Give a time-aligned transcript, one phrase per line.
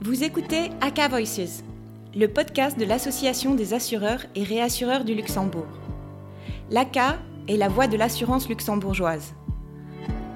[0.00, 1.64] Vous écoutez AK Voices,
[2.14, 5.66] le podcast de l'Association des assureurs et réassureurs du Luxembourg.
[6.70, 9.34] L'ACA est la voix de l'assurance luxembourgeoise.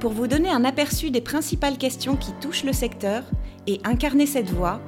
[0.01, 3.23] Pour vous donner un aperçu des principales questions qui touchent le secteur
[3.69, 4.81] et incarner cette voix,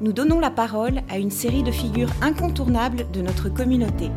[0.00, 4.10] nous donnons la parole à une série de figures incontournables de notre communauté.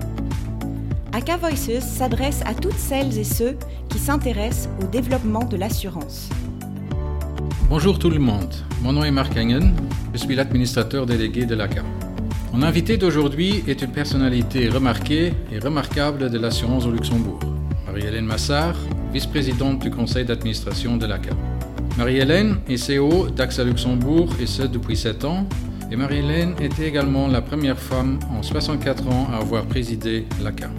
[1.14, 3.56] AK Voices s'adresse à toutes celles et ceux
[3.88, 6.28] qui s'intéressent au développement de l'assurance.
[7.70, 9.74] Bonjour tout le monde, mon nom est Marc Engen,
[10.14, 11.84] je suis l'administrateur délégué de l'ACA.
[12.54, 17.40] Mon invité d'aujourd'hui est une personnalité remarquée et remarquable de l'assurance au Luxembourg,
[17.88, 18.76] Marie-Hélène Massard,
[19.14, 21.32] vice-présidente du conseil d'administration de l'ACA.
[21.98, 25.48] Marie-Hélène est CEO d'AXA Luxembourg et ce depuis 7 ans,
[25.92, 30.70] et Marie-Hélène était également la première femme en 64 ans à avoir présidé l'ACA.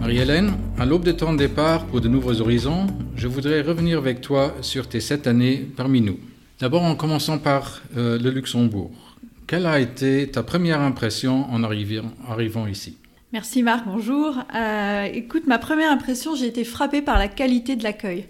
[0.00, 4.54] Marie-Hélène, à l'aube de ton départ pour de nouveaux horizons, je voudrais revenir avec toi
[4.60, 6.18] sur tes sept années parmi nous.
[6.60, 8.90] D'abord en commençant par euh, le Luxembourg.
[9.46, 12.96] Quelle a été ta première impression en arrivant, ici?
[13.32, 14.34] Merci Marc, bonjour.
[14.56, 18.26] Euh, écoute, ma première impression, j'ai été frappée par la qualité de l'accueil.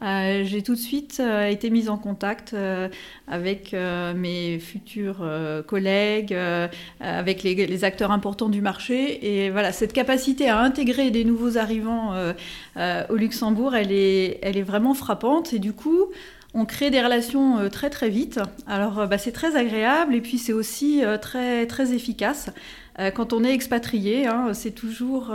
[0.00, 2.54] Euh, j'ai tout de suite été mise en contact
[3.26, 5.24] avec mes futurs
[5.66, 6.36] collègues,
[7.00, 9.44] avec les, les, acteurs importants du marché.
[9.44, 12.14] Et voilà, cette capacité à intégrer des nouveaux arrivants
[12.76, 15.52] au Luxembourg, elle est, elle est vraiment frappante.
[15.52, 16.08] Et du coup,
[16.54, 18.40] on crée des relations très très vite.
[18.66, 22.50] Alors bah, c'est très agréable et puis c'est aussi très très efficace.
[23.14, 25.32] quand on est expatrié, hein, c'est toujours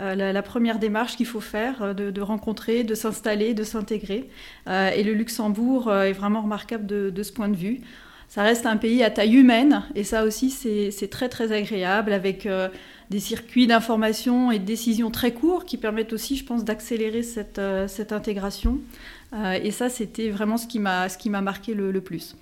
[0.00, 4.30] euh, la, première démarche qu'il faut faire, euh, de, rencontrer, de s'installer, de s'intégrer.
[4.66, 7.80] Euh, et le Luxembourg est vraiment remarquable de, ce point de vue.
[8.28, 12.48] Ça reste un pays à taille humaine, et ça aussi c'est très très agréable, avec
[13.10, 17.58] des circuits d'information et de décisions très courts qui permettent aussi, je pense, d'accélérer cette,
[18.12, 18.78] intégration.
[19.32, 22.36] Et ça, c'était vraiment ce qui m'a marqué le, plus.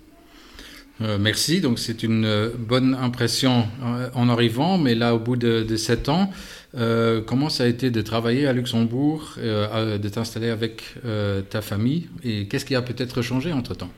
[0.99, 3.67] merci, donc c'est une bonne impression
[4.13, 6.31] en arrivant, mais là au bout de, de sept ans,
[6.75, 11.61] euh, comment ça a été de travailler à Luxembourg, euh, de t'installer avec euh, ta
[11.61, 12.07] famille?
[12.23, 13.89] Et qu'est-ce qui a peut-être changé entre-temps?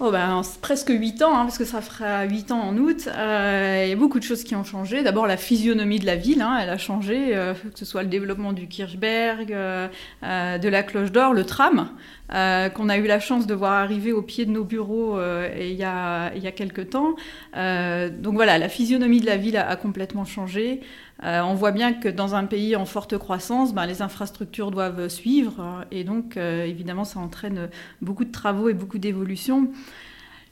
[0.00, 3.08] Oh ben, presque 8 ans, hein, parce que ça fera 8 ans en août.
[3.08, 5.02] Euh, il y a beaucoup de choses qui ont changé.
[5.02, 8.08] D'abord, la physionomie de la ville, hein, elle a changé, euh, que ce soit le
[8.08, 9.88] développement du Kirchberg, euh,
[10.22, 11.88] de la Cloche d'Or, le tram,
[12.30, 15.18] qu'on a eu la chance de voir arriver au pied de nos bureaux
[15.58, 17.14] il, y a, il y a quelques temps.
[17.54, 20.80] donc voilà, la physionomie de la ville a, complètement changé.
[21.22, 25.84] on voit bien que dans un pays en forte croissance, ben, les infrastructures doivent suivre.
[25.90, 27.70] Et donc, évidemment, ça entraîne
[28.02, 29.70] beaucoup de travaux et beaucoup d'évolutions.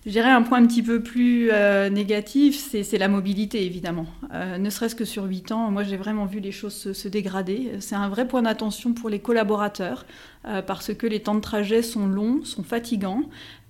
[0.06, 4.06] Je dirais un point un petit peu plus euh, négatif, c'est la mobilité, évidemment.
[4.33, 7.72] Euh, ne serait-ce que sur 8 ans, moi j'ai vraiment vu les choses se, dégrader.
[7.81, 10.06] C'est un vrai point d'attention pour les collaborateurs,
[10.47, 13.25] euh, parce que les temps de trajet sont longs, sont fatigants,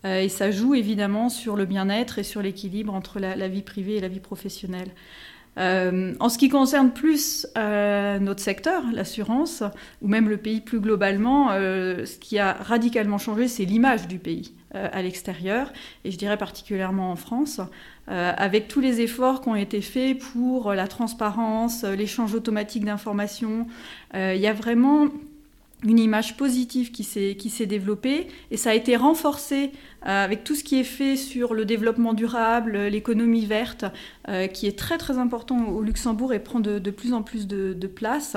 [0.05, 4.01] et ça joue évidemment sur le bien-être et sur l'équilibre entre la, vie privée et
[4.01, 4.91] la vie professionnelle.
[5.57, 9.63] En ce qui concerne plus notre secteur, l'assurance,
[10.03, 14.53] ou même le pays plus globalement, ce qui a radicalement changé, c'est l'image du pays.
[14.77, 15.73] Euh, à l'extérieur,
[16.05, 17.61] et je dirais particulièrement en France,
[18.09, 23.69] euh, avec tous les efforts qui ont été faits pour la transparence, l'échange automatique d'informations.
[24.15, 25.07] Euh, il y a vraiment
[25.85, 29.73] une image positive qui s'est développée et ça a été renforcé
[30.07, 33.85] euh, avec tout ce qui est fait sur le développement durable, l'économie verte,
[34.29, 37.87] euh, qui est très très important au Luxembourg et prend de, plus en plus de,
[37.87, 38.37] place.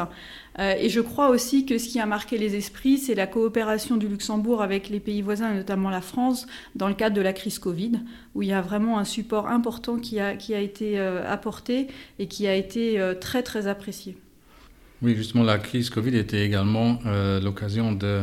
[0.59, 3.97] Euh, et je crois aussi que ce qui a marqué les esprits, c'est la coopération
[3.97, 6.45] du Luxembourg avec les pays voisins, notamment la France,
[6.75, 7.93] dans le cadre de la crise Covid,
[8.35, 11.87] où il y a vraiment un support important qui a, qui a été apporté
[12.19, 14.17] et qui a été très très apprécié.
[15.01, 18.21] Oui, justement, la crise Covid était également euh, l'occasion de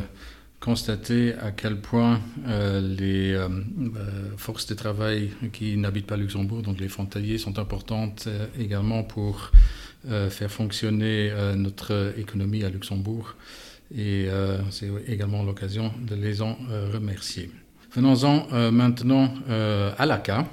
[0.60, 3.48] constater à quel point euh, les euh,
[4.36, 8.28] forces de travail qui n'habitent pas Luxembourg, donc les frontaliers, sont importantes
[8.58, 9.52] également pour
[10.28, 13.34] faire fonctionner notre économie à Luxembourg.
[13.96, 14.28] Et
[14.70, 16.56] c'est également l'occasion de les en
[16.92, 17.50] remercier.
[17.92, 20.46] Venons-en maintenant à l'ACA.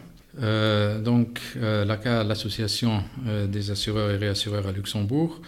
[1.04, 3.04] donc, l'ACA, l'Association
[3.48, 5.40] des assureurs et réassureurs à Luxembourg,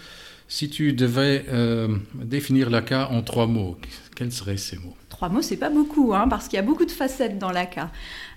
[0.48, 3.78] si tu devais euh, définir l'ACA en trois mots,
[4.16, 4.96] quels seraient ces mots?
[5.10, 7.90] Trois mots, c'est pas beaucoup, hein, parce qu'il y a beaucoup de facettes dans l'ACA.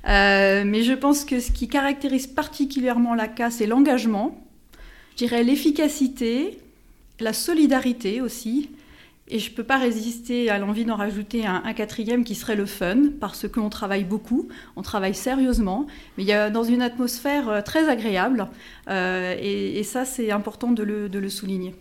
[0.08, 4.42] Euh, mais je pense que ce qui caractérise particulièrement l'ACA, c'est l'engagement,
[5.12, 6.58] je dirais l'efficacité,
[7.20, 8.70] la solidarité aussi.
[9.30, 12.64] Et je ne peux pas résister à l'envie d'en rajouter un, quatrième qui serait le
[12.64, 17.50] fun, parce qu'on travaille beaucoup, on travaille sérieusement, mais il y a dans une atmosphère
[17.50, 18.48] euh, très agréable.
[18.88, 21.74] et, ça, c'est important de le souligner.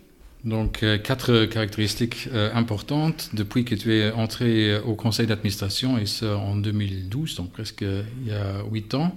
[0.44, 6.54] Donc, quatre caractéristiques importantes depuis que tu es entré au conseil d'administration, et ce en
[6.54, 9.16] 2012, donc presque il y a huit ans.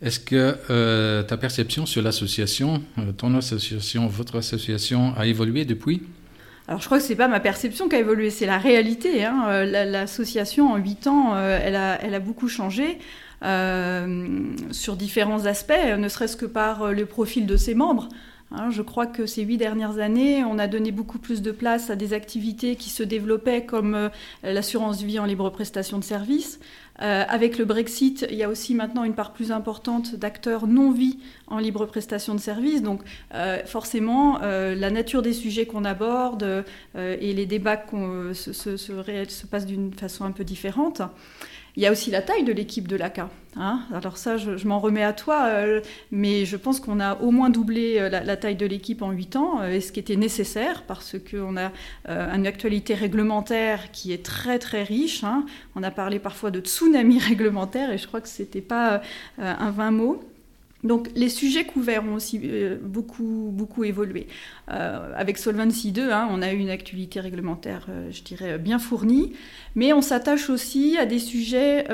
[0.00, 2.82] Est-ce que ta perception sur l'association,
[3.18, 6.00] ton association, votre association a évolué depuis?
[6.66, 9.24] Alors je crois que c'est pas ma perception qui a évolué, c'est la réalité.
[9.24, 9.44] Hein.
[9.48, 12.98] Euh, l'association en huit ans, euh, elle, a, beaucoup changé
[13.42, 18.08] euh, sur différents aspects, ne serait-ce que par le profil de ses membres.
[18.50, 18.70] Hein.
[18.70, 21.96] je crois que ces huit dernières années, on a donné beaucoup plus de place à
[21.96, 24.10] des activités qui se développaient comme
[24.42, 26.60] l'assurance vie en libre prestation de services,
[27.02, 31.18] euh, avec le Brexit, il y a aussi maintenant une part plus importante d'acteurs non-vie
[31.48, 32.82] en libre prestation de services.
[32.82, 33.02] Donc
[33.34, 36.64] euh, forcément, euh, la nature des sujets qu'on aborde
[36.96, 37.82] et les débats
[38.32, 41.02] se, se passent d'une façon un peu différente.
[41.76, 43.30] Il y a aussi la taille de l'équipe de l'ACA.
[43.56, 43.80] Hein.
[43.92, 45.80] Alors ça, je, m'en remets à toi, euh,
[46.10, 49.36] mais je pense qu'on a au moins doublé euh, la, taille de l'équipe en 8
[49.36, 51.72] ans, euh, et ce qui était nécessaire, parce qu'on a
[52.06, 55.24] une actualité réglementaire qui est très très riche.
[55.24, 55.46] Hein.
[55.74, 59.02] On a parlé parfois de tsunami réglementaire, et je crois que ce n'était pas
[59.38, 60.22] un vain mot.
[60.84, 64.28] Donc les sujets couverts ont aussi euh, beaucoup, évolué.
[64.70, 68.78] Euh, avec Solvency 2, hein, on a eu une actualité réglementaire, euh, je dirais, bien
[68.78, 69.32] fournie,
[69.74, 71.86] mais on s'attache aussi à des sujets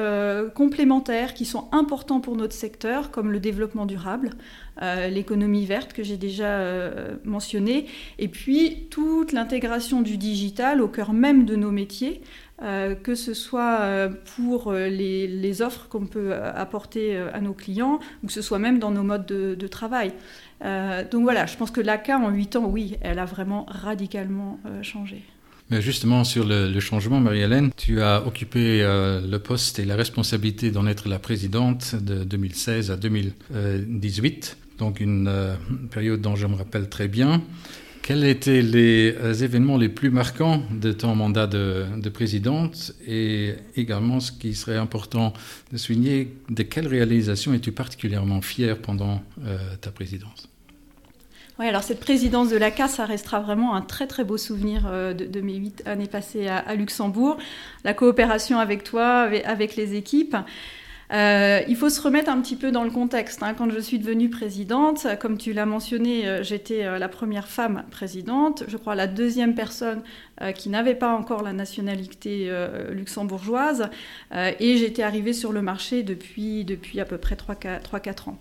[0.54, 4.30] complémentaires qui sont importants pour notre secteur, comme le développement durable,
[4.80, 6.60] l'économie verte que j'ai déjà
[7.24, 7.86] mentionné,
[8.18, 12.22] et puis toute l'intégration du digital au cœur même de nos métiers.
[12.62, 18.00] Euh, que ce soit euh, pour euh, les, offres qu'on peut apporter à nos clients
[18.22, 20.12] ou que ce soit même dans nos modes de, travail.
[20.62, 25.22] donc voilà, je pense que l'ACA en 8 ans, oui, elle a vraiment radicalement changé.
[25.70, 30.86] Mais justement, sur le, changement, Marie-Hélène, tu as occupé le poste et la responsabilité d'en
[30.86, 35.30] être la présidente de 2016 à 2018, donc une
[35.90, 37.42] période dont je me rappelle très bien.
[38.02, 44.20] Quels étaient les euh, événements les plus marquants de ton mandat de, présidente et également
[44.20, 45.32] ce qui serait important
[45.72, 50.48] de souligner, de quelles réalisations es-tu particulièrement fière pendant euh, ta présidence?
[51.58, 55.12] Oui, alors cette présidence de l'ACA, ça restera vraiment un très très beau souvenir euh,
[55.12, 57.36] de, mes huit années passées à, Luxembourg.
[57.84, 60.36] La coopération avec toi, avec les équipes.
[61.12, 63.42] Euh, il faut se remettre un petit peu dans le contexte.
[63.42, 63.54] Hein.
[63.54, 67.84] Quand je suis devenue présidente, comme tu l'as mentionné, euh, j'étais euh, la première femme
[67.90, 70.02] présidente, je crois la deuxième personne
[70.54, 72.50] qui n'avait pas encore la nationalité
[72.88, 73.90] luxembourgeoise,
[74.34, 78.38] et j'étais arrivée sur le marché depuis, depuis à peu près 3-4 ans.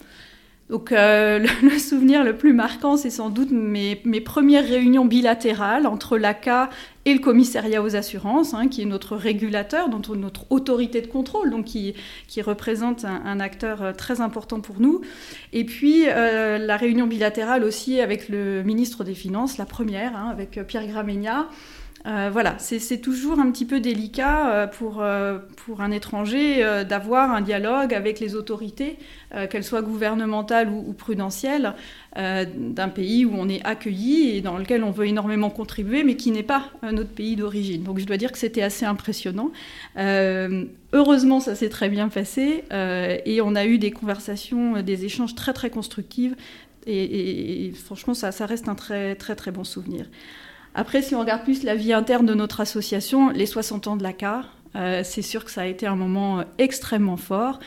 [0.69, 6.18] Donc euh, le, souvenir le plus marquant, c'est sans doute mes, premières réunions bilatérales entre
[6.18, 6.69] l'ACA
[7.06, 11.66] et le commissariat aux assurances, hein, qui est notre régulateur, notre autorité de contrôle, donc
[11.66, 11.95] qui,
[12.42, 15.01] représente un, acteur euh, très important pour nous.
[15.54, 20.30] Et puis euh, la réunion bilatérale aussi avec le ministre des Finances, la première, hein,
[20.30, 21.50] avec Pierre Gramegna.
[22.06, 27.31] Euh, voilà, c'est toujours un petit peu délicat euh, pour, euh, pour un étranger d'avoir
[27.31, 28.98] un dialogue avec les autorités,
[29.50, 31.74] qu'elles soient gouvernementales ou, prudentielles,
[32.16, 36.31] d'un pays où on est accueilli et dans lequel on veut énormément contribuer, mais qui
[36.31, 37.84] n'est pas notre pays d'origine.
[37.84, 39.51] Donc je dois dire que c'était assez impressionnant.
[39.98, 45.54] heureusement, ça s'est très bien passé et on a eu des conversations, des échanges très
[45.54, 46.34] très constructifs.
[46.88, 50.06] Et, franchement, ça, ça reste un très très très bon souvenir.
[50.75, 54.04] Après, si on regarde plus la vie interne de notre association, les 60 ans de
[54.04, 54.45] la CAR,
[54.75, 57.60] euh, c'est sûr que ça a été un moment euh, extrêmement fort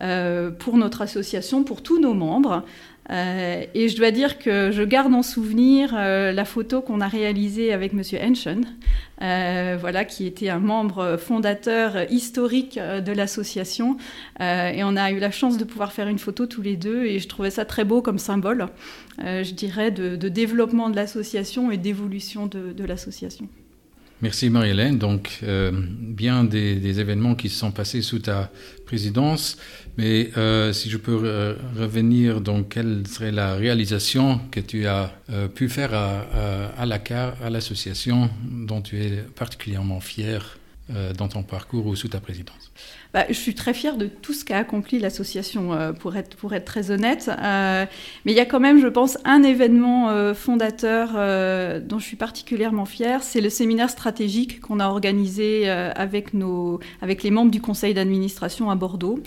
[0.00, 2.64] euh, pour notre association, pour tous nos membres.
[3.10, 7.08] Euh, et je dois dire que je garde en souvenir euh, la photo qu'on a
[7.08, 8.64] réalisée avec Monsieur Henschen,
[9.22, 13.96] euh, voilà, qui était un membre fondateur historique de l'association.
[14.40, 17.18] et on a eu la chance de pouvoir faire une photo tous les deux, et
[17.18, 18.68] je trouvais ça très beau comme symbole,
[19.18, 23.48] je dirais, de, développement de l'association et d'évolution de l'association.
[24.26, 24.98] Merci Marie-Hélène.
[24.98, 28.50] Donc, euh, bien des, événements qui se sont passés sous ta
[28.84, 29.56] présidence,
[29.98, 31.14] mais euh, si je peux
[31.78, 36.26] revenir, donc, quelle serait la réalisation que tu as euh, pu faire à,
[36.76, 40.58] à, à l'association dont tu es particulièrement fier?
[40.88, 42.70] Dans ton parcours ou sous ta présidence
[43.16, 46.52] bah, je suis très fière de tout ce qu'a accompli l'association, euh, pour, être, pour
[46.52, 47.30] être très honnête.
[47.30, 47.86] Euh,
[48.26, 51.12] mais il y a quand même, je pense, un événement euh, fondateur
[51.80, 53.22] dont je suis particulièrement fière.
[53.22, 58.70] C'est le séminaire stratégique qu'on a organisé avec, nos, avec les membres du conseil d'administration
[58.70, 59.20] à Bordeaux.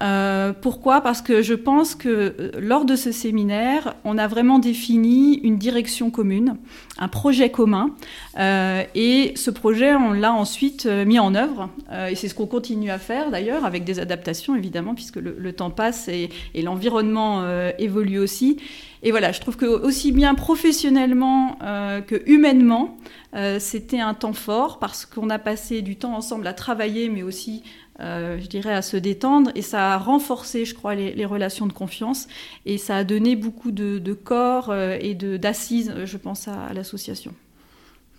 [0.00, 1.00] Euh, pourquoi?
[1.00, 5.58] Parce que je pense que euh, lors de ce séminaire, on a vraiment défini une
[5.58, 6.56] direction commune,
[6.98, 7.90] un projet commun,
[8.38, 11.70] euh, et ce projet, on l'a ensuite mis en œuvre,
[12.08, 13.30] et c'est ce qu'on continue à faire.
[13.30, 17.44] d'ailleurs, avec des adaptations évidemment, puisque le, temps passe et, l'environnement
[17.78, 18.58] évolue aussi.
[19.02, 21.58] Et voilà, je trouve que aussi bien professionnellement
[22.06, 22.96] que humainement,
[23.58, 27.62] c'était un temps fort parce qu'on a passé du temps ensemble à travailler, mais aussi
[28.00, 29.50] euh, je dirais, à se détendre.
[29.54, 32.28] Et ça a renforcé, je crois, les, relations de confiance.
[32.64, 37.34] Et ça a donné beaucoup de, corps euh, et d'assises, je pense, à l'association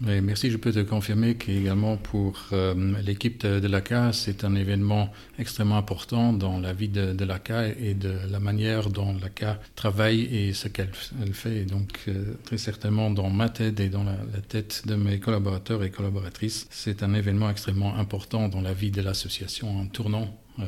[0.02, 5.78] merci, je peux te confirmer qu'également pour euh, l'équipe de, l'ACA, c'est un événement extrêmement
[5.78, 10.68] important dans la vie de, l'ACA et de la manière dont l'ACA travaille et ce
[10.68, 10.92] qu'elle
[11.34, 11.66] fait.
[11.66, 15.92] donc, euh, très certainement, dans ma tête et dans la, tête de mes collaborateurs et
[15.92, 20.64] collaboratrices, c'est un événement extrêmement important dans la vie de l'association en tournant euh,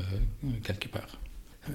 [0.64, 1.20] quelque part.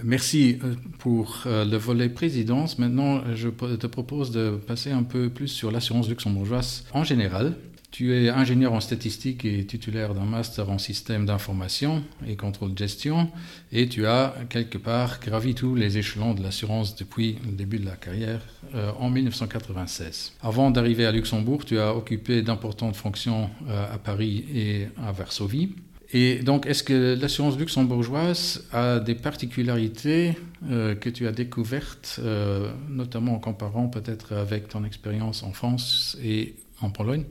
[0.02, 2.78] Merci euh, pour euh, le volet présidence.
[2.78, 7.57] Maintenant, je te propose de passer un peu plus sur l'assurance luxembourgeoise en général.
[7.93, 12.78] Tu es ingénieur en statistique et titulaire d'un master en système d'information et contrôle de
[12.78, 13.31] gestion
[13.73, 17.87] et tu as quelque part gravi tous les échelons de l'assurance depuis le début de
[17.87, 18.40] la carrière
[18.75, 20.33] euh, en 1996.
[20.43, 25.71] Avant d'arriver à Luxembourg, tu as occupé d'importantes fonctions à Paris et à Varsovie.
[26.19, 30.35] Et donc, est-ce que l'assurance luxembourgeoise a des particularités
[30.71, 36.17] euh, que tu as découvertes, euh, notamment en comparant peut-être avec ton expérience en France
[36.25, 37.25] et en Pologne?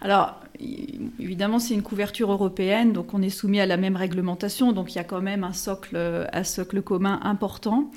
[0.00, 0.40] Alors,
[1.20, 4.96] évidemment, c'est une couverture européenne, donc on est soumis à la même réglementation, donc il
[4.96, 7.92] y a quand même un socle, un socle commun important.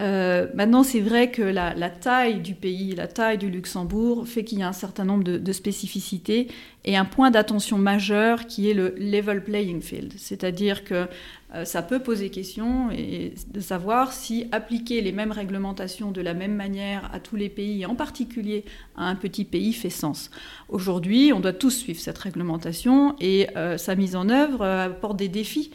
[0.00, 4.58] Euh, maintenant, c'est vrai que la, taille du pays, la taille du Luxembourg fait qu'il
[4.58, 6.48] y a un certain nombre de, spécificités
[6.84, 10.12] et un point d'attention majeur qui est le level playing field.
[10.16, 11.08] C'est-à-dire que
[11.54, 16.54] euh, ça peut poser question de savoir si appliquer les mêmes réglementations de la même
[16.54, 18.64] manière à tous les pays, et en particulier
[18.96, 20.30] à un petit pays, fait sens.
[20.68, 25.28] Aujourd'hui, on doit tous suivre cette réglementation et euh, sa mise en œuvre apporte des
[25.28, 25.72] défis,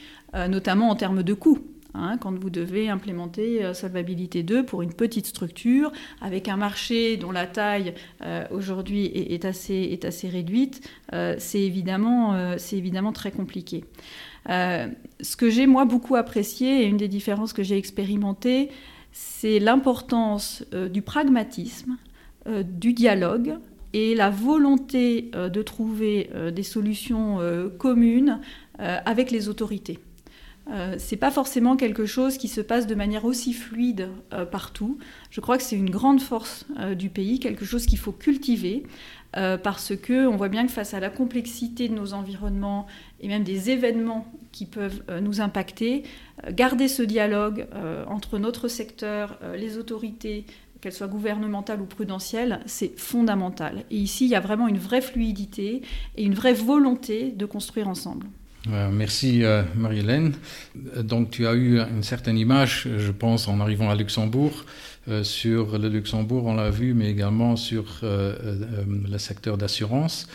[0.49, 1.72] notamment en termes de coûts.
[1.95, 7.17] Hein, quand vous devez implémenter euh, Solvabilité 2 pour une petite structure, avec un marché
[7.17, 13.31] dont la taille euh, aujourd'hui est, assez, est, assez, réduite, euh, c'est évidemment, évidemment, très
[13.31, 13.83] compliqué.
[14.47, 18.69] ce que j'ai moi beaucoup apprécié et une des différences que j'ai expérimentées,
[19.11, 21.97] c'est l'importance du pragmatisme,
[22.47, 23.57] du dialogue
[23.93, 27.39] et la volonté de trouver des solutions
[27.77, 28.39] communes
[28.79, 29.99] avec les autorités.
[30.69, 34.97] Euh, c'est pas forcément quelque chose qui se passe de manière aussi fluide euh, partout.
[35.29, 38.83] Je crois que c'est une grande force euh, du pays, quelque chose qu'il faut cultiver,
[39.63, 42.85] parce que on voit bien que face à la complexité de nos environnements
[43.19, 46.03] et même des événements qui peuvent nous impacter,
[46.51, 47.65] garder ce dialogue
[48.05, 50.45] entre notre secteur, les autorités,
[50.81, 53.85] qu'elles soient gouvernementales ou prudentielles, c'est fondamental.
[53.89, 55.81] Et ici, il y a vraiment une vraie fluidité
[56.15, 58.27] et une vraie volonté de construire ensemble.
[58.71, 60.33] Euh, merci euh, Marie-Hélène.
[60.97, 64.65] Donc tu as eu une certaine image, je pense, en arrivant à Luxembourg.
[65.09, 70.27] Euh, sur le Luxembourg, on l'a vu, mais également sur le secteur d'assurance.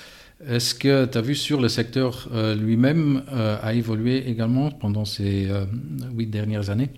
[0.46, 5.48] Est-ce que tu as vu sur le secteur lui-même a évolué également pendant ces
[6.14, 6.90] huit dernières années?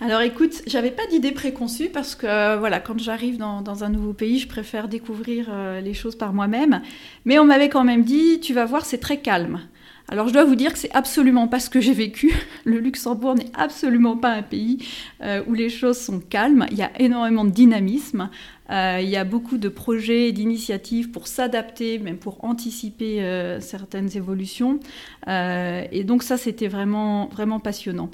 [0.00, 4.38] Alors écoute, j'avais pas d'idée préconçue parce que voilà, quand j'arrive dans, un nouveau pays,
[4.38, 5.50] je préfère découvrir
[5.82, 6.82] les choses par moi-même.
[7.24, 9.60] Mais on m'avait quand même dit, tu vas voir, c'est très calme.
[10.08, 12.32] Alors je dois vous dire que c'est absolument pas ce que j'ai vécu.
[12.64, 14.78] Le Luxembourg n'est absolument pas un pays
[15.20, 16.66] euh, où les choses sont calmes.
[16.70, 18.30] Il y a énormément de dynamisme.
[18.70, 24.16] Euh, il y a beaucoup de projets, d'initiatives pour s'adapter, même pour anticiper euh, certaines
[24.16, 24.78] évolutions.
[25.26, 28.10] et donc ça, c'était vraiment, vraiment passionnant.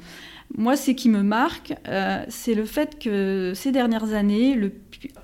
[0.56, 1.74] Moi, ce qui me marque,
[2.28, 4.58] c'est le fait que ces dernières années,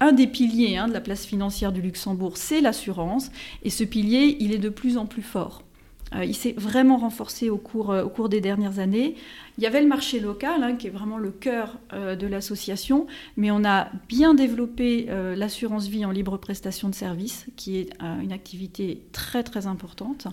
[0.00, 3.30] un des piliers hein, de la place financière du Luxembourg, c'est l'assurance.
[3.62, 5.67] Et ce pilier, il est de plus en plus fort.
[6.14, 9.14] Euh, il s'est vraiment renforcé au cours, euh, au cours des dernières années.
[9.58, 13.06] Il y avait le marché local, hein, qui est vraiment le cœur euh, de l'association,
[13.36, 17.90] mais on a bien développé l'assurance vie en libre prestation de services, qui est
[18.22, 20.28] une activité très très importante.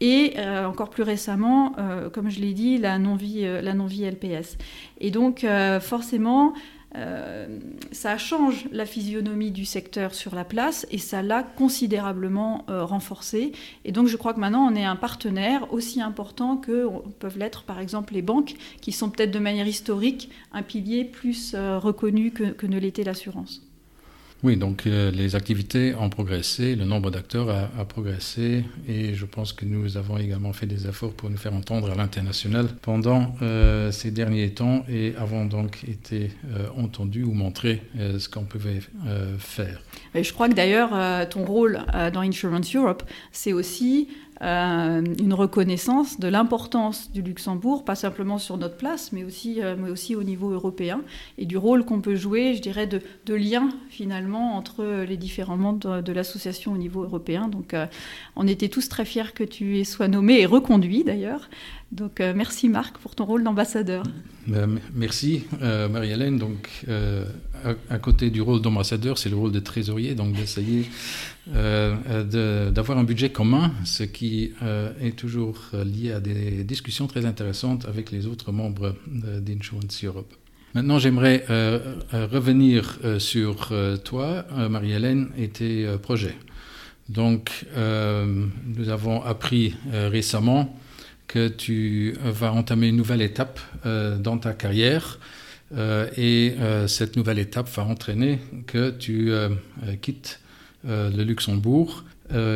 [0.00, 1.74] Et encore plus récemment,
[2.12, 4.58] comme je l'ai dit, la non-vie non LPS.
[5.00, 5.46] Et donc,
[5.80, 6.54] forcément,
[6.96, 7.58] euh,
[7.92, 13.52] ça change la physionomie du secteur sur la place et ça l'a considérablement euh, renforcé.
[13.84, 17.64] Et donc je crois que maintenant on est un partenaire aussi important que peuvent l'être
[17.64, 22.30] par exemple les banques qui sont peut-être de manière historique un pilier plus euh, reconnu
[22.30, 23.62] que ne l'était l'assurance.
[24.44, 29.54] Oui, donc euh, les activités ont progressé, le nombre d'acteurs a, progressé et je pense
[29.54, 33.90] que nous avons également fait des efforts pour nous faire entendre à l'international pendant euh,
[33.90, 38.80] ces derniers temps et avons donc été euh, entendus ou montré ce qu'on pouvait
[39.38, 39.80] faire.
[40.14, 41.80] je crois que d'ailleurs ton rôle
[42.12, 44.08] dans Insurance Europe, c'est aussi
[44.40, 50.16] une reconnaissance de l'importance du Luxembourg, pas simplement sur notre place, mais aussi, mais aussi
[50.16, 51.02] au niveau européen,
[51.38, 55.56] et du rôle qu'on peut jouer, je dirais, de, de, lien finalement entre les différents
[55.56, 57.48] membres de, l'association au niveau européen.
[57.48, 57.74] Donc
[58.36, 61.48] on était tous très fiers que tu sois nommé et reconduit d'ailleurs.
[61.92, 64.02] Donc merci Marc pour ton rôle d'ambassadeur.
[64.94, 66.38] Merci Marie-Hélène.
[66.38, 66.84] Donc
[67.90, 70.84] à, côté du rôle d'ambassadeur, c'est le rôle de trésorier, donc d'essayer
[71.54, 77.26] euh, d'avoir un budget commun, ce qui euh, est toujours lié à des discussions très
[77.26, 80.32] intéressantes avec les autres membres d'Insurance Europe.
[80.74, 83.72] Maintenant, j'aimerais euh, revenir sur
[84.04, 86.36] toi, Marie-Hélène, et tes projets.
[87.08, 90.78] Donc, nous avons appris récemment
[91.28, 95.18] que tu vas entamer une nouvelle étape dans ta carrière
[95.76, 99.48] euh, et euh, cette nouvelle étape va entraîner que tu euh,
[100.00, 100.40] quittes
[100.84, 102.04] le Luxembourg.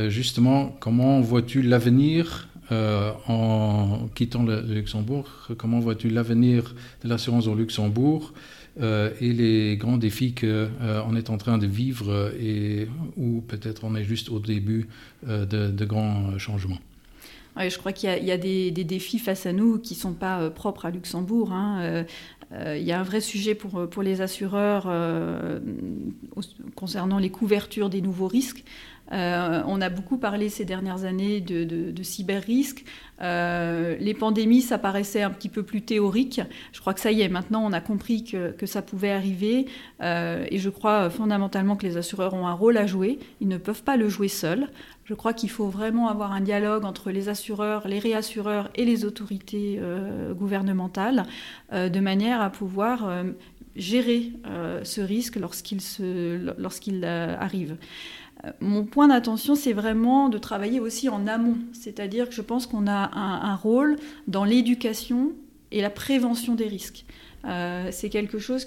[0.08, 5.49] justement, comment vois-tu l'avenir en quittant le, Luxembourg?
[5.56, 8.32] Comment vois-tu l'avenir de l'assurance au Luxembourg
[8.80, 14.04] et les grands défis qu'on est en train de vivre et où peut-être on est
[14.04, 14.88] juste au début
[15.26, 16.78] de, grands changements?
[17.56, 20.87] Je crois qu'il y, a des, défis face à nous qui ne sont pas propres
[20.87, 21.52] à Luxembourg.
[21.52, 22.04] Hein.
[22.52, 25.61] Euh, il y a un vrai sujet pour, pour les assureurs euh,
[26.75, 28.64] concernant les couvertures des nouveaux risques.
[29.11, 32.85] Euh, on a beaucoup parlé ces dernières années de, de, cyber-risques.
[33.21, 36.43] les pandémies, ça paraissait un petit peu plus théorique.
[36.73, 39.64] Je crois que ça y est, maintenant on a compris que, que ça pouvait arriver.
[40.02, 43.19] et je crois fondamentalement que les assureurs ont un rôle à jouer.
[43.40, 44.69] Ils ne peuvent pas le jouer seuls.
[45.08, 49.06] Je crois qu'il faut vraiment avoir un dialogue entre les assureurs, les réassureurs et les
[49.06, 51.24] autorités euh, gouvernementales,
[51.72, 53.24] euh, de manière à pouvoir euh,
[53.74, 54.32] gérer
[54.82, 57.76] ce risque lorsqu'il, arrive.
[58.60, 62.86] Mon point d'attention, c'est vraiment de travailler aussi en amont, c'est-à-dire que je pense qu'on
[62.86, 63.96] a un rôle
[64.26, 65.32] dans l'éducation
[65.70, 67.06] et la prévention des risques.
[67.45, 68.66] Euh, c'est quelque chose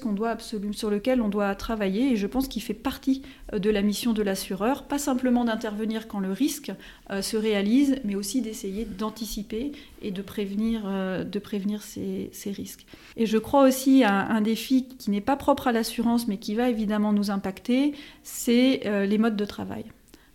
[0.72, 3.22] sur lequel on doit travailler et je pense qu'il fait partie
[3.54, 6.72] euh, de la mission de l'assureur, pas simplement d'intervenir quand le risque
[7.10, 11.42] euh, se réalise, mais aussi d'essayer d'anticiper et de prévenir, de
[11.80, 12.86] ces, risques.
[13.18, 16.56] Et je crois aussi à un défi qui n'est pas propre à l'assurance, mais qui
[16.56, 17.94] va évidemment nous impacter,
[18.24, 19.86] c'est les modes de travail.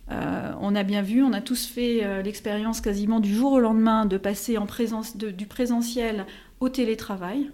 [0.09, 4.17] on a bien vu, on a tous fait l'expérience quasiment du jour au lendemain de
[4.17, 6.25] passer en présence du présentiel
[6.61, 7.49] au télétravail.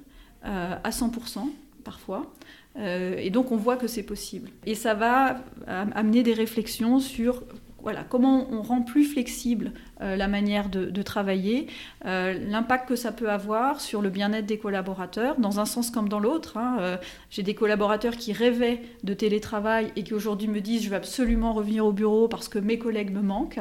[0.46, 1.50] Euh, à 100%
[1.86, 2.34] parfois.
[2.76, 4.50] Euh, et donc on voit que c'est possible.
[4.66, 7.44] Et ça va amener des réflexions sur
[7.84, 11.68] voilà, comment on rend plus flexible euh, la manière de, travailler,
[12.06, 16.08] euh, l'impact que ça peut avoir sur le bien-être des collaborateurs, dans un sens comme
[16.08, 16.58] dans l'autre.
[16.58, 16.78] Hein.
[16.80, 16.98] Euh,
[17.30, 21.54] j'ai des collaborateurs qui rêvaient de télétravail et qui aujourd'hui me disent je vais absolument
[21.54, 23.60] revenir au bureau parce que mes collègues me manquent.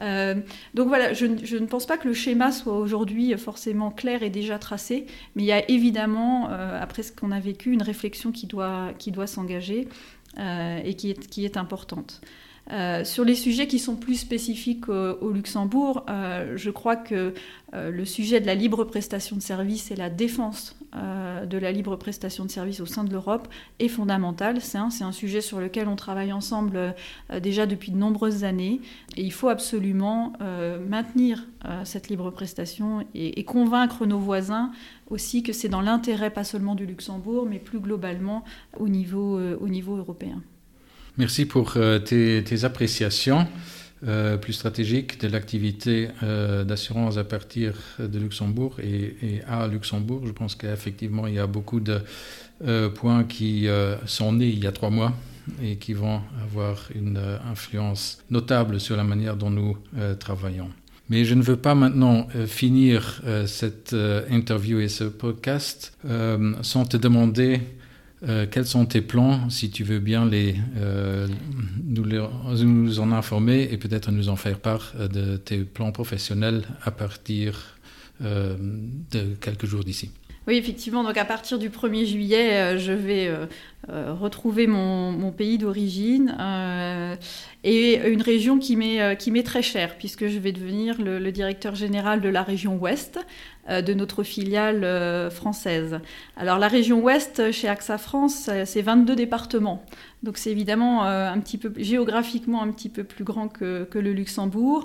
[0.00, 4.58] donc voilà, je, ne pense pas que le schéma soit aujourd'hui forcément clair et déjà
[4.58, 8.90] tracé, mais il y a évidemment, après ce qu'on a vécu, une réflexion qui doit,
[8.98, 9.88] qui doit s'engager
[10.38, 12.20] et qui est importante.
[12.72, 17.34] Euh, sur les sujets qui sont plus spécifiques au, Luxembourg, euh, je crois que
[17.74, 21.96] euh, le sujet de la libre prestation de services et la défense de la libre
[21.96, 23.48] prestation de services au sein de l'Europe
[23.80, 24.60] est fondamental.
[24.60, 26.94] C'est un, sujet sur lequel on travaille ensemble
[27.42, 28.80] déjà depuis de nombreuses années.
[29.16, 30.34] Et il faut absolument
[30.88, 31.48] maintenir
[31.82, 34.70] cette libre prestation et, convaincre nos voisins
[35.10, 38.44] aussi que c'est dans l'intérêt pas seulement du Luxembourg, mais plus globalement
[38.78, 39.36] au niveau
[39.96, 40.44] européen.
[41.16, 43.46] Merci pour euh, tes, appréciations
[44.04, 50.22] euh, plus stratégiques de l'activité euh, d'assurance à partir de Luxembourg et, à Luxembourg.
[50.26, 52.00] Je pense qu'effectivement, il y a beaucoup de
[52.94, 53.66] points qui
[54.06, 55.12] sont nés il y a trois mois
[55.62, 57.18] et qui vont avoir une
[57.50, 59.76] influence notable sur la manière dont nous
[60.18, 60.70] travaillons.
[61.10, 63.94] Mais je ne veux pas maintenant finir cette
[64.30, 65.96] interview et ce podcast
[66.62, 67.60] sans te demander
[68.28, 71.28] euh, quels sont tes plans, si tu veux bien euh,
[71.84, 76.64] nous, nous, en informer et peut-être nous en faire part euh, de tes plans professionnels
[76.82, 77.76] à partir
[78.20, 80.10] de quelques jours d'ici?
[80.46, 81.02] Oui, effectivement.
[81.02, 83.30] Donc à partir du 1er juillet, je vais
[83.88, 86.36] retrouver mon, pays d'origine
[87.62, 92.28] et une région qui m'est très chère, puisque je vais devenir le, directeur général de
[92.28, 93.18] la région Ouest.
[93.70, 96.00] Euh, de notre filiale euh, française.
[96.36, 99.82] Alors la région ouest chez AXA France, c'est 22 départements.
[100.22, 104.12] Donc c'est évidemment euh, un petit peu géographiquement un petit peu plus grand que, le
[104.12, 104.84] Luxembourg.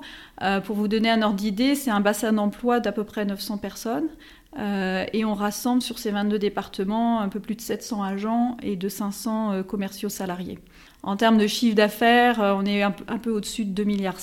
[0.63, 4.07] pour vous donner un ordre d'idée, c'est un bassin d'emploi d'à peu près 900 personnes.
[4.57, 8.89] Et on rassemble sur ces 22 départements un peu plus de 700 agents et de
[8.89, 10.59] 500 commerciaux salariés.
[11.03, 14.19] En termes de chiffre d'affaires, on est un, peu au-dessus de 2,5 milliards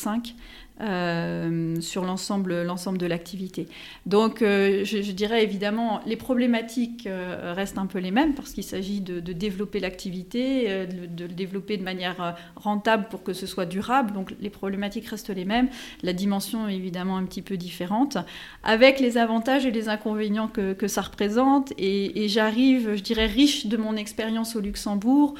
[0.83, 2.51] euh, sur l'ensemble,
[2.99, 3.67] de l'activité.
[4.05, 8.63] Donc, euh, je, dirais évidemment, les problématiques euh, restent un peu les mêmes parce qu'il
[8.63, 14.13] s'agit de, développer l'activité, de, le développer de manière rentable pour que ce soit durable.
[14.13, 15.69] Donc, les problématiques restent les mêmes.
[16.03, 18.19] La dimension est évidemment un petit peu différente,
[18.63, 21.73] avec les avantages et les inconvénients que, que ça représente.
[21.79, 25.35] Et j'arrive, je dirais, riche de mon expérience au Luxembourg,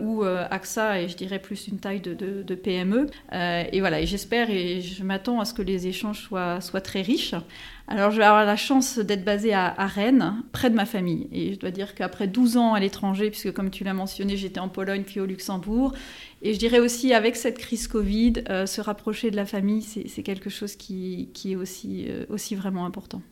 [0.00, 3.06] où AXA est, je dirais, plus une taille de, PME.
[3.32, 7.02] et voilà, et j'espère et et je m'attends à ce que les échanges soient, très
[7.02, 7.34] riches.
[7.88, 11.28] Alors je vais avoir la chance d'être basée à, Rennes, près de ma famille.
[11.32, 14.60] Et je dois dire qu'après 12 ans à l'étranger, puisque comme tu l'as mentionné, j'étais
[14.60, 15.94] en Pologne puis au Luxembourg,
[16.42, 20.22] et je dirais aussi avec cette crise Covid, euh, se rapprocher de la famille, c'est
[20.22, 23.22] quelque chose qui, est euh, aussi vraiment important.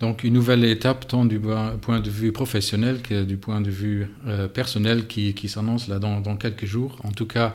[0.00, 4.08] Donc une nouvelle étape tant du point de vue professionnel que du point de vue
[4.26, 6.98] euh, personnel qui, qui s'annonce là dans, dans, quelques jours.
[7.02, 7.54] En tout cas,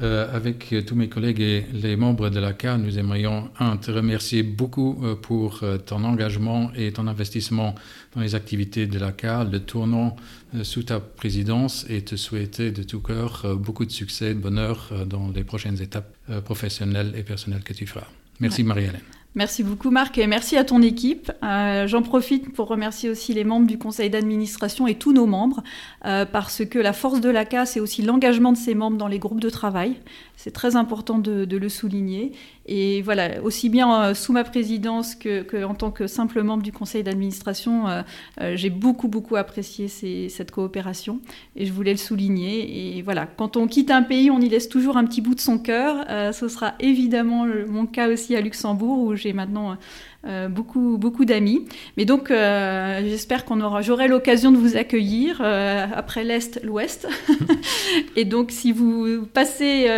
[0.00, 3.90] euh, avec tous mes collègues et les membres de la CA, nous aimerions, un, te
[3.90, 7.74] remercier beaucoup euh, pour euh, ton engagement et ton investissement
[8.14, 10.16] dans les activités de la CA, le tournant
[10.62, 15.30] sous ta présidence et te souhaiter de tout cœur beaucoup de succès, de bonheur dans
[15.34, 16.14] les prochaines étapes
[16.44, 18.08] professionnelles et personnelles que tu feras.
[18.38, 19.11] Merci Marie-Hélène.
[19.34, 21.32] Merci beaucoup Marc et merci à ton équipe.
[21.42, 25.62] Euh, j'en profite pour remercier aussi les membres du conseil d'administration et tous nos membres
[26.04, 29.18] euh, parce que la force de l'ACA, c'est aussi l'engagement de ses membres dans les
[29.18, 29.96] groupes de travail.
[30.36, 32.32] C'est très important de, le souligner.
[32.66, 36.72] Et voilà, aussi bien euh, sous ma présidence que, en tant que simple membre du
[36.72, 37.84] conseil d'administration,
[38.54, 39.88] j'ai beaucoup beaucoup apprécié
[40.28, 41.20] cette coopération
[41.56, 42.96] et je voulais le souligner.
[42.96, 45.40] Et voilà, quand on quitte un pays, on y laisse toujours un petit bout de
[45.40, 46.04] son cœur.
[46.34, 49.76] ce sera évidemment mon cas aussi à Luxembourg où j'ai maintenant
[50.24, 51.66] euh, beaucoup, beaucoup d'amis.
[51.96, 57.08] Mais donc, euh, j'espère qu'on aura, j'aurai l'occasion de vous accueillir euh, après l'Est, l'Ouest.
[58.16, 59.88] et donc, si vous passez,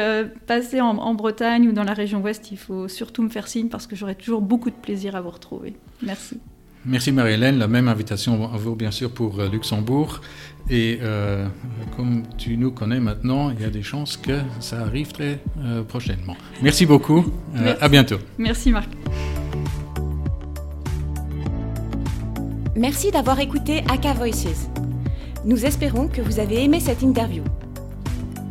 [0.46, 3.86] passez en, Bretagne ou dans la région Ouest, il faut surtout me faire signe parce
[3.86, 5.74] que j'aurai toujours beaucoup de plaisir à vous retrouver.
[6.02, 6.40] Merci.
[6.86, 7.58] Merci Marie-Hélène.
[7.58, 10.20] La même invitation à vous, bien sûr, pour Luxembourg.
[10.70, 11.00] Et
[11.96, 15.40] comme tu nous connais maintenant, il y a des chances que ça arrive très
[15.88, 16.36] prochainement.
[16.62, 17.24] Merci beaucoup.
[17.80, 18.18] À bientôt.
[18.38, 18.88] Merci Marc.
[22.76, 24.68] Merci d'avoir écouté Aka Voices.
[25.44, 27.44] Nous espérons que vous avez aimé cette interview.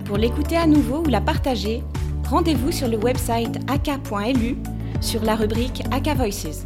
[0.05, 1.83] Pour l'écouter à nouveau ou la partager,
[2.29, 4.55] rendez-vous sur le website aka.lu
[5.01, 6.65] sur la rubrique Aka Voices.